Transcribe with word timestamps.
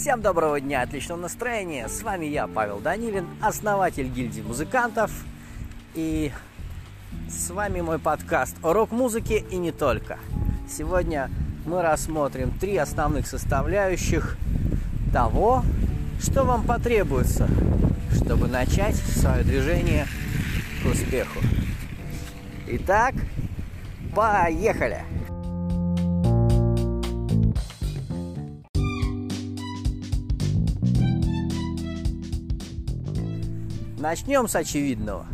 Всем 0.00 0.22
доброго 0.22 0.58
дня, 0.58 0.80
отличного 0.80 1.20
настроения. 1.20 1.86
С 1.86 2.02
вами 2.02 2.24
я, 2.24 2.46
Павел 2.46 2.78
Данилин, 2.78 3.26
основатель 3.42 4.08
гильдии 4.08 4.40
музыкантов. 4.40 5.10
И 5.94 6.32
с 7.28 7.50
вами 7.50 7.82
мой 7.82 7.98
подкаст 7.98 8.56
о 8.62 8.72
рок-музыке 8.72 9.44
и 9.50 9.58
не 9.58 9.72
только. 9.72 10.18
Сегодня 10.66 11.30
мы 11.66 11.82
рассмотрим 11.82 12.50
три 12.58 12.78
основных 12.78 13.26
составляющих 13.26 14.38
того, 15.12 15.64
что 16.18 16.44
вам 16.44 16.64
потребуется, 16.64 17.46
чтобы 18.14 18.48
начать 18.48 18.96
свое 18.96 19.44
движение 19.44 20.06
к 20.82 20.86
успеху. 20.86 21.40
Итак, 22.66 23.14
поехали! 24.16 25.04
Начнем 34.00 34.48
с 34.48 34.56
очевидного. 34.56 35.26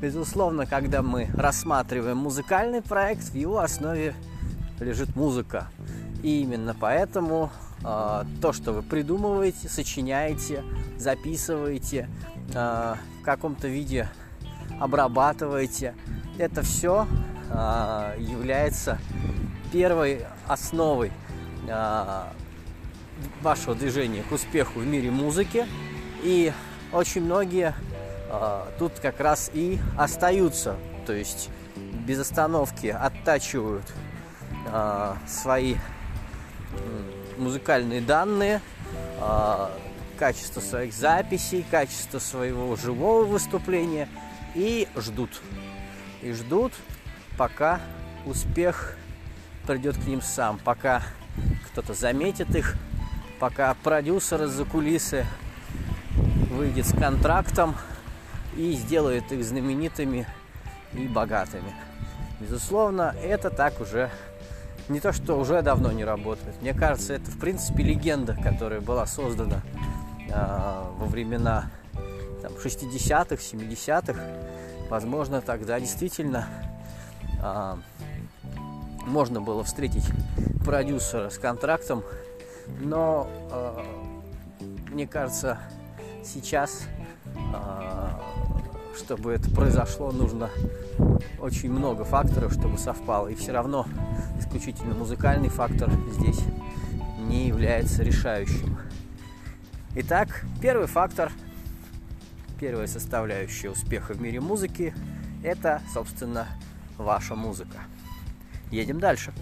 Безусловно, 0.00 0.64
когда 0.64 1.02
мы 1.02 1.28
рассматриваем 1.34 2.16
музыкальный 2.16 2.80
проект, 2.80 3.24
в 3.24 3.34
его 3.34 3.58
основе 3.58 4.14
лежит 4.80 5.14
музыка. 5.14 5.68
И 6.22 6.40
именно 6.40 6.74
поэтому 6.74 7.50
э, 7.84 8.24
то, 8.40 8.52
что 8.54 8.72
вы 8.72 8.82
придумываете, 8.82 9.68
сочиняете, 9.68 10.64
записываете, 10.96 12.08
э, 12.54 12.94
в 13.20 13.24
каком-то 13.24 13.68
виде 13.68 14.08
обрабатываете, 14.80 15.94
это 16.38 16.62
все 16.62 17.06
э, 17.50 18.16
является 18.18 18.98
первой 19.70 20.24
основой 20.48 21.12
э, 21.68 22.22
вашего 23.42 23.74
движения 23.74 24.22
к 24.22 24.32
успеху 24.32 24.78
в 24.78 24.86
мире 24.86 25.10
музыки. 25.10 25.66
И 26.22 26.54
очень 26.92 27.22
многие 27.22 27.74
э, 28.28 28.64
тут 28.78 28.92
как 29.00 29.20
раз 29.20 29.50
и 29.52 29.78
остаются, 29.96 30.76
то 31.06 31.12
есть 31.12 31.48
без 32.06 32.20
остановки 32.20 32.86
оттачивают 32.86 33.84
э, 34.66 35.14
свои 35.26 35.76
музыкальные 37.38 38.00
данные, 38.00 38.60
э, 39.20 39.68
качество 40.18 40.60
своих 40.60 40.92
записей, 40.92 41.64
качество 41.70 42.18
своего 42.18 42.76
живого 42.76 43.24
выступления 43.24 44.08
и 44.54 44.88
ждут. 44.96 45.42
И 46.20 46.32
ждут, 46.32 46.72
пока 47.36 47.80
успех 48.24 48.96
придет 49.66 49.96
к 49.96 50.06
ним 50.06 50.22
сам, 50.22 50.58
пока 50.58 51.02
кто-то 51.70 51.94
заметит 51.94 52.54
их, 52.54 52.76
пока 53.40 53.74
продюсер 53.82 54.44
из-за 54.44 54.64
кулисы 54.64 55.26
выйдет 56.52 56.86
с 56.86 56.92
контрактом 56.92 57.74
и 58.56 58.72
сделает 58.72 59.32
их 59.32 59.44
знаменитыми 59.44 60.26
и 60.92 61.08
богатыми. 61.08 61.72
Безусловно, 62.40 63.14
это 63.22 63.50
так 63.50 63.80
уже 63.80 64.10
не 64.88 65.00
то, 65.00 65.12
что 65.12 65.38
уже 65.38 65.62
давно 65.62 65.92
не 65.92 66.04
работает. 66.04 66.60
Мне 66.60 66.74
кажется, 66.74 67.14
это 67.14 67.30
в 67.30 67.38
принципе 67.38 67.82
легенда, 67.82 68.36
которая 68.42 68.80
была 68.80 69.06
создана 69.06 69.62
э, 70.28 70.84
во 70.98 71.06
времена 71.06 71.70
там, 72.42 72.52
60-х, 72.52 73.36
70-х. 73.36 74.20
Возможно, 74.90 75.40
тогда 75.40 75.78
действительно 75.80 76.48
э, 77.42 77.76
можно 79.06 79.40
было 79.40 79.64
встретить 79.64 80.04
продюсера 80.64 81.30
с 81.30 81.38
контрактом, 81.38 82.02
но 82.80 83.28
э, 83.50 83.84
мне 84.90 85.06
кажется, 85.06 85.58
сейчас, 86.24 86.84
а, 87.52 88.20
чтобы 88.96 89.32
это 89.32 89.50
произошло, 89.50 90.12
нужно 90.12 90.50
очень 91.40 91.70
много 91.70 92.04
факторов, 92.04 92.52
чтобы 92.52 92.78
совпало. 92.78 93.28
И 93.28 93.34
все 93.34 93.52
равно 93.52 93.86
исключительно 94.38 94.94
музыкальный 94.94 95.48
фактор 95.48 95.90
здесь 96.12 96.40
не 97.18 97.48
является 97.48 98.02
решающим. 98.02 98.78
Итак, 99.94 100.44
первый 100.60 100.86
фактор, 100.86 101.30
первая 102.58 102.86
составляющая 102.86 103.70
успеха 103.70 104.14
в 104.14 104.20
мире 104.20 104.40
музыки– 104.40 104.94
это, 105.42 105.82
собственно, 105.92 106.46
ваша 106.96 107.34
музыка. 107.34 107.78
Едем 108.70 109.00
дальше. 109.00 109.32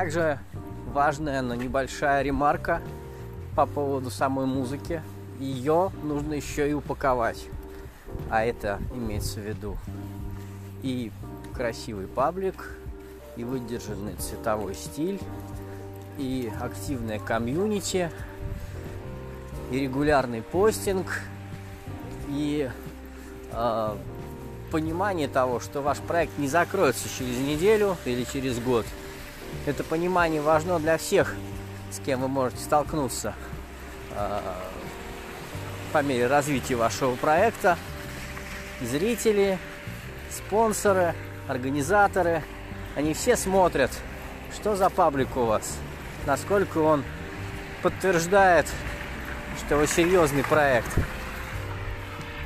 Также 0.00 0.38
важная, 0.94 1.42
но 1.42 1.54
небольшая 1.54 2.22
ремарка 2.22 2.80
по 3.54 3.66
поводу 3.66 4.08
самой 4.10 4.46
музыки. 4.46 5.02
Ее 5.38 5.92
нужно 6.02 6.32
еще 6.32 6.70
и 6.70 6.72
упаковать. 6.72 7.44
А 8.30 8.42
это 8.42 8.80
имеется 8.94 9.40
в 9.40 9.42
виду 9.42 9.76
и 10.82 11.12
красивый 11.54 12.06
паблик, 12.06 12.78
и 13.36 13.44
выдержанный 13.44 14.14
цветовой 14.14 14.74
стиль, 14.74 15.20
и 16.16 16.50
активная 16.62 17.18
комьюнити, 17.18 18.10
и 19.70 19.80
регулярный 19.80 20.40
постинг, 20.40 21.20
и 22.30 22.70
э, 23.52 23.96
понимание 24.70 25.28
того, 25.28 25.60
что 25.60 25.82
ваш 25.82 25.98
проект 25.98 26.38
не 26.38 26.48
закроется 26.48 27.06
через 27.06 27.36
неделю 27.36 27.98
или 28.06 28.24
через 28.24 28.58
год– 28.60 28.86
это 29.66 29.84
понимание 29.84 30.40
важно 30.40 30.78
для 30.78 30.98
всех, 30.98 31.34
с 31.90 32.00
кем 32.00 32.20
вы 32.20 32.28
можете 32.28 32.62
столкнуться 32.62 33.34
э, 34.12 34.40
по 35.92 36.02
мере 36.02 36.26
развития 36.26 36.76
вашего 36.76 37.14
проекта. 37.16 37.76
Зрители, 38.80 39.58
спонсоры, 40.30 41.14
организаторы, 41.46 42.42
они 42.96 43.12
все 43.12 43.36
смотрят, 43.36 43.90
что 44.54 44.76
за 44.76 44.88
паблик 44.88 45.36
у 45.36 45.44
вас, 45.44 45.76
насколько 46.26 46.78
он 46.78 47.04
подтверждает, 47.82 48.66
что 49.58 49.76
вы 49.76 49.86
серьезный 49.86 50.44
проект. 50.44 50.90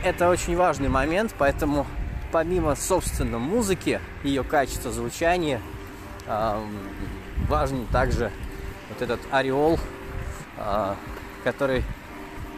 Это 0.03 0.29
очень 0.29 0.57
важный 0.57 0.89
момент, 0.89 1.35
поэтому 1.39 1.87
помимо, 2.33 2.75
собственно, 2.75 3.39
музыки, 3.39 4.01
ее 4.25 4.43
качества 4.43 4.91
звучания– 4.91 5.61
важен 6.27 7.87
также 7.89 8.31
вот 8.89 9.03
этот 9.03 9.21
ореол, 9.31 9.79
а, 10.57 10.97
который 11.43 11.85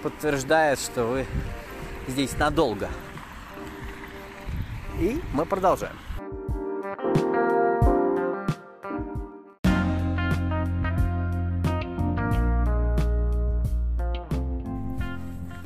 подтверждает, 0.02 0.78
что 0.78 1.04
вы 1.04 1.26
здесь 2.06 2.36
надолго. 2.38 2.88
И 4.98 5.20
мы 5.32 5.44
продолжаем. 5.44 5.96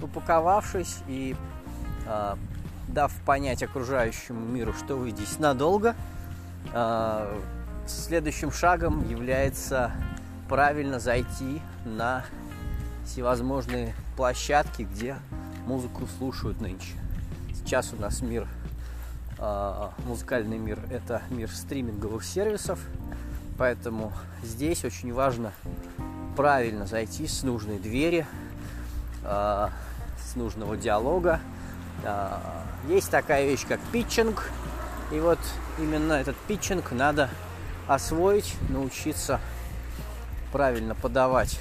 Упаковавшись 0.02 0.98
и 1.06 1.36
э, 2.06 2.34
дав 2.88 3.12
понять 3.24 3.62
окружающему 3.62 4.40
миру, 4.40 4.72
что 4.72 4.96
вы 4.96 5.10
здесь 5.10 5.38
надолго, 5.38 5.94
э, 6.72 7.40
Следующим 7.90 8.52
шагом 8.52 9.08
является 9.08 9.90
правильно 10.48 11.00
зайти 11.00 11.60
на 11.84 12.24
всевозможные 13.04 13.94
площадки, 14.16 14.82
где 14.82 15.16
музыку 15.66 16.06
слушают 16.16 16.60
нынче. 16.60 16.92
Сейчас 17.52 17.92
у 17.92 18.00
нас 18.00 18.20
мир, 18.20 18.46
э, 19.38 19.88
музыкальный 20.06 20.56
мир, 20.56 20.78
это 20.88 21.20
мир 21.30 21.50
стриминговых 21.50 22.24
сервисов, 22.24 22.78
поэтому 23.58 24.12
здесь 24.44 24.84
очень 24.84 25.12
важно 25.12 25.52
правильно 26.36 26.86
зайти 26.86 27.26
с 27.26 27.42
нужной 27.42 27.80
двери, 27.80 28.24
э, 29.24 29.68
с 30.24 30.36
нужного 30.36 30.76
диалога. 30.76 31.40
Э, 32.04 32.38
есть 32.88 33.10
такая 33.10 33.46
вещь, 33.46 33.66
как 33.66 33.80
питчинг, 33.92 34.48
и 35.10 35.18
вот 35.18 35.40
именно 35.78 36.12
этот 36.12 36.36
питчинг 36.46 36.92
надо 36.92 37.28
освоить, 37.90 38.54
научиться 38.68 39.40
правильно 40.52 40.94
подавать, 40.94 41.58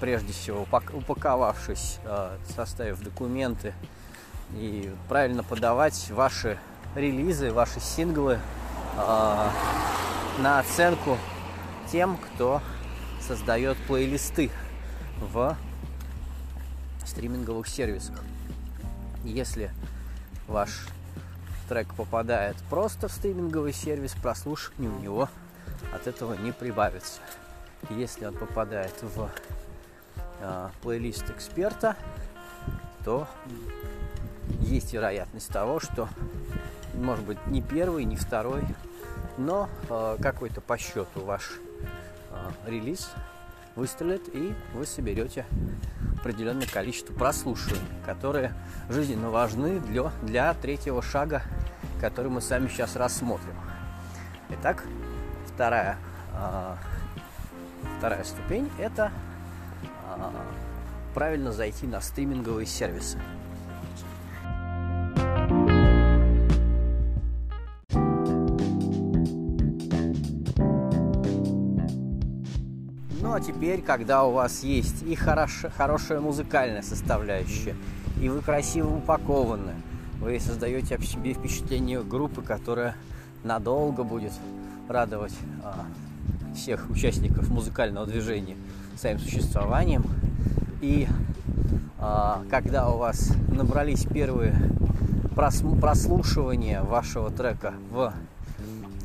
прежде 0.00 0.34
всего 0.34 0.66
упаковавшись, 0.92 1.98
э, 2.04 2.36
составив 2.54 3.00
документы 3.00 3.72
и 4.52 4.92
правильно 5.08 5.42
подавать 5.42 6.10
ваши 6.10 6.58
релизы, 6.94 7.52
ваши 7.52 7.80
синглы 7.80 8.38
э, 8.98 9.50
на 10.40 10.58
оценку 10.58 11.16
тем, 11.90 12.18
кто 12.18 12.60
создает 13.26 13.78
плейлисты 13.86 14.50
в 15.20 15.56
стриминговых 17.06 17.66
сервисах. 17.66 18.22
Если 19.24 19.70
ваш 20.46 20.68
трек 21.68 21.94
попадает 21.94 22.56
просто 22.70 23.08
в 23.08 23.12
стриминговый 23.12 23.72
сервис, 23.72 24.14
прослушивания 24.20 24.90
у 24.90 24.98
него 25.00 25.28
от 25.92 26.06
этого 26.06 26.34
не 26.34 26.52
прибавится. 26.52 27.20
Если 27.90 28.24
он 28.24 28.34
попадает 28.34 28.94
в 29.02 29.30
э, 30.40 30.68
плейлист 30.82 31.30
эксперта, 31.30 31.96
то 33.04 33.28
есть 34.60 34.92
вероятность 34.92 35.48
того, 35.52 35.78
что 35.78 36.08
может 36.94 37.24
быть 37.24 37.46
не 37.46 37.62
первый, 37.62 38.04
не 38.04 38.16
второй, 38.16 38.64
но 39.36 39.68
э, 39.88 40.16
какой-то 40.20 40.60
по 40.60 40.76
счету 40.78 41.20
ваш 41.24 41.58
э, 42.30 42.50
релиз 42.66 43.10
выстрелит 43.78 44.28
и 44.34 44.52
вы 44.74 44.84
соберете 44.84 45.46
определенное 46.18 46.66
количество 46.66 47.14
прослушиваний, 47.14 47.86
которые 48.04 48.52
жизненно 48.90 49.30
важны 49.30 49.78
для, 49.78 50.10
для 50.22 50.52
третьего 50.54 51.00
шага, 51.00 51.42
который 52.00 52.28
мы 52.28 52.40
сами 52.40 52.66
сейчас 52.66 52.96
рассмотрим. 52.96 53.54
Итак, 54.50 54.84
вторая, 55.46 55.96
э, 56.34 56.74
вторая 57.98 58.24
ступень– 58.24 58.68
это 58.78 59.12
э, 60.16 60.30
правильно 61.14 61.52
зайти 61.52 61.86
на 61.86 62.00
стриминговые 62.00 62.66
сервисы. 62.66 63.20
Теперь, 73.58 73.82
когда 73.82 74.24
у 74.24 74.30
вас 74.30 74.62
есть 74.62 75.02
и 75.02 75.16
хорош, 75.16 75.64
хорошая 75.76 76.20
музыкальная 76.20 76.82
составляющая, 76.82 77.74
и 78.22 78.28
вы 78.28 78.40
красиво 78.40 78.98
упакованы, 78.98 79.72
вы 80.20 80.38
создаете 80.38 80.94
об 80.94 81.02
себе 81.02 81.34
впечатление 81.34 82.04
группы, 82.04 82.40
которая 82.40 82.94
надолго 83.42 84.04
будет 84.04 84.32
радовать 84.88 85.34
а, 85.64 85.86
всех 86.54 86.88
участников 86.88 87.48
музыкального 87.48 88.06
движения 88.06 88.56
своим 88.96 89.18
существованием. 89.18 90.04
И 90.80 91.08
а, 91.98 92.44
когда 92.50 92.88
у 92.88 92.98
вас 92.98 93.32
набрались 93.48 94.04
первые 94.04 94.54
прослушивания 95.34 96.82
вашего 96.82 97.30
трека 97.32 97.74
в 97.90 98.12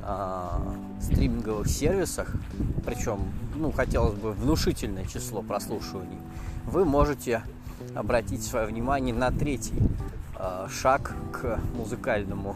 а, 0.06 0.62
стриминговых 1.02 1.68
сервисах, 1.68 2.36
причем, 2.86 3.20
ну, 3.56 3.72
хотелось 3.72 4.16
бы 4.16 4.34
внушительное 4.34 5.06
число 5.06 5.42
прослушиваний, 5.42 6.20
вы 6.66 6.84
можете 6.84 7.44
обратить 7.96 8.44
свое 8.44 8.66
внимание 8.66 9.14
на 9.14 9.32
третий 9.32 9.80
э, 10.38 10.68
шаг 10.70 11.16
к 11.32 11.60
музыкальному 11.78 12.56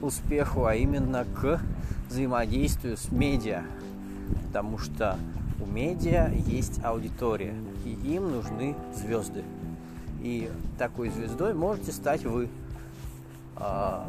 успеху, 0.00 0.64
а 0.64 0.74
именно 0.74 1.24
к 1.24 1.60
взаимодействию 2.08 2.96
с 2.96 3.10
медиа. 3.10 3.62
Потому 4.46 4.78
что 4.78 5.18
у 5.60 5.66
медиа 5.66 6.30
есть 6.32 6.82
аудитория, 6.84 7.54
и 7.84 7.90
им 7.90 8.32
нужны 8.32 8.74
звезды. 8.94 9.44
И 10.20 10.50
такой 10.78 11.10
звездой 11.10 11.54
можете 11.54 11.92
стать 11.92 12.24
вы. 12.24 12.48
Э, 13.56 14.02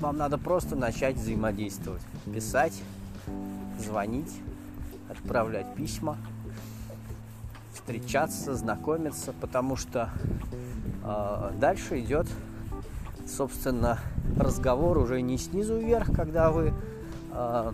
вам 0.00 0.16
надо 0.16 0.38
просто 0.38 0.76
начать 0.76 1.16
взаимодействовать, 1.16 2.02
писать, 2.32 2.82
звонить, 3.78 4.32
отправлять 5.10 5.74
письма, 5.74 6.16
встречаться, 7.74 8.54
знакомиться, 8.54 9.32
потому 9.40 9.76
что 9.76 10.10
э, 11.04 11.52
дальше 11.58 12.00
идет, 12.00 12.26
собственно, 13.26 13.98
разговор 14.38 14.98
уже 14.98 15.20
не 15.20 15.36
снизу 15.36 15.78
вверх, 15.78 16.14
когда 16.14 16.50
вы 16.50 16.72
э, 17.32 17.72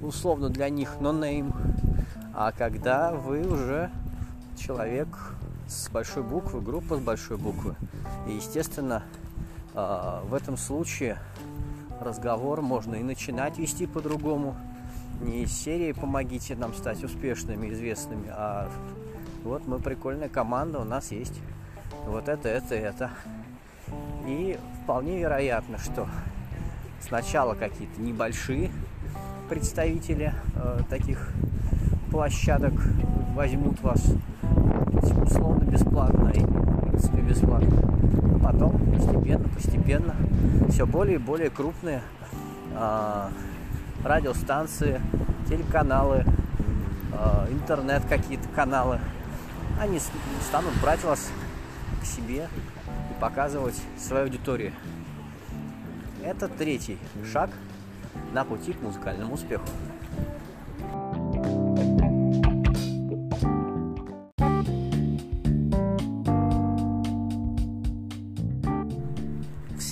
условно 0.00 0.48
для 0.48 0.70
них 0.70 1.00
нонейм, 1.00 1.52
а 2.34 2.52
когда 2.52 3.12
вы 3.12 3.46
уже 3.46 3.90
человек 4.56 5.08
с 5.68 5.88
большой 5.90 6.22
буквы, 6.22 6.60
группа 6.60 6.96
с 6.96 7.00
большой 7.00 7.36
буквы. 7.36 7.74
И, 8.26 8.32
естественно, 8.32 9.02
в 9.74 10.34
этом 10.34 10.56
случае 10.56 11.18
разговор 12.00 12.60
можно 12.62 12.94
и 12.94 13.02
начинать 13.02 13.58
вести 13.58 13.86
по-другому. 13.86 14.56
Не 15.20 15.42
из 15.42 15.52
серии 15.52 15.92
«Помогите 15.92 16.54
нам 16.54 16.74
стать 16.74 17.02
успешными, 17.02 17.70
известными», 17.70 18.28
а 18.30 18.68
вот 19.42 19.66
мы 19.66 19.78
прикольная 19.78 20.28
команда, 20.28 20.80
у 20.80 20.84
нас 20.84 21.10
есть 21.10 21.40
вот 22.06 22.28
это, 22.28 22.48
это, 22.48 22.74
это. 22.74 23.10
И 24.26 24.58
вполне 24.82 25.18
вероятно, 25.18 25.78
что 25.78 26.08
сначала 27.00 27.54
какие-то 27.54 28.00
небольшие 28.00 28.70
представители 29.48 30.32
э, 30.54 30.80
таких 30.88 31.30
площадок 32.10 32.72
возьмут 33.34 33.80
вас 33.82 34.02
условно 35.22 35.64
бесплатно 35.64 36.28
и 36.28 36.40
в 36.40 36.80
принципе 36.80 37.20
бесплатно 37.20 37.83
потом 38.42 38.78
постепенно, 38.92 39.48
постепенно 39.48 40.14
все 40.70 40.86
более 40.86 41.16
и 41.16 41.18
более 41.18 41.50
крупные 41.50 42.02
э, 42.74 43.28
радиостанции, 44.04 45.00
телеканалы, 45.48 46.24
э, 47.12 47.52
интернет 47.52 48.04
какие-то 48.08 48.48
каналы, 48.54 49.00
они 49.80 50.00
станут 50.48 50.74
брать 50.80 51.02
вас 51.04 51.30
к 52.00 52.04
себе 52.04 52.48
и 53.10 53.20
показывать 53.20 53.80
свою 53.98 54.24
аудиторию. 54.24 54.72
Это 56.22 56.48
третий 56.48 56.98
шаг 57.32 57.50
на 58.32 58.44
пути 58.44 58.72
к 58.72 58.82
музыкальному 58.82 59.34
успеху. 59.34 59.64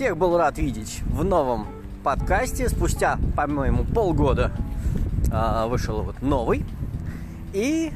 Всех 0.02 0.16
был 0.16 0.36
рад 0.36 0.58
видеть 0.58 1.00
в 1.06 1.22
новом 1.22 1.68
подкасте. 2.02 2.68
Спустя, 2.68 3.20
по-моему, 3.36 3.84
полгода 3.84 4.50
э, 5.32 5.68
вышел 5.68 6.02
вот 6.02 6.20
новый. 6.20 6.64
И 7.52 7.92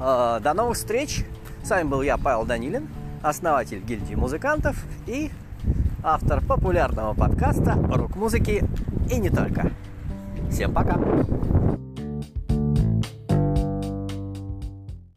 э, 0.00 0.40
до 0.44 0.54
новых 0.54 0.76
встреч. 0.76 1.26
С 1.64 1.70
вами 1.70 1.88
был 1.88 2.02
я, 2.02 2.18
Павел 2.18 2.44
Данилин, 2.44 2.86
основатель 3.20 3.80
гильдии 3.80 4.14
музыкантов 4.14 4.76
и 5.08 5.32
автор 6.04 6.40
популярного 6.40 7.14
подкаста 7.14 7.74
рок-музыки 7.92 8.62
и 9.10 9.16
не 9.16 9.28
только. 9.28 9.72
Всем 10.52 10.72
пока! 10.72 11.00